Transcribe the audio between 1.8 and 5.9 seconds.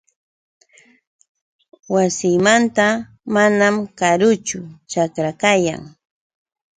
Wasiymanta manam karuchu ćhakra kayan.